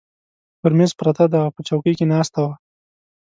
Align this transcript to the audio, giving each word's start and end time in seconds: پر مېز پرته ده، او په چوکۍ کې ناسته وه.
پر 0.59 0.71
مېز 0.77 0.91
پرته 0.99 1.25
ده، 1.31 1.39
او 1.45 1.51
په 1.55 1.61
چوکۍ 1.67 1.93
کې 1.97 2.05
ناسته 2.13 2.39
وه. 2.45 2.53